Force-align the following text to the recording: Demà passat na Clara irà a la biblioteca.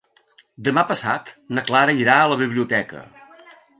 Demà 0.67 0.83
passat 0.91 1.29
na 1.57 1.65
Clara 1.67 1.95
irà 2.05 2.17
a 2.23 2.33
la 2.33 2.39
biblioteca. 2.41 3.03